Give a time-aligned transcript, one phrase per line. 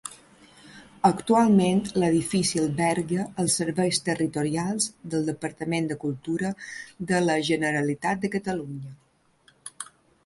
[1.09, 6.53] Actualment l'edifici alberga els serveis territorials del Departament de Cultura
[7.13, 8.99] de la Generalitat de Catalunya.